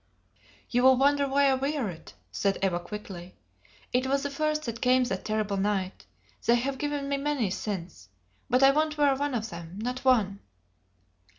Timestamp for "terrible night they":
5.23-6.55